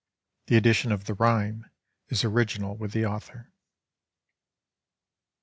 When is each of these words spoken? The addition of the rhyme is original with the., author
The 0.47 0.57
addition 0.57 0.91
of 0.91 1.05
the 1.05 1.13
rhyme 1.13 1.69
is 2.09 2.23
original 2.23 2.75
with 2.75 2.91
the., 2.91 3.05
author 3.05 3.51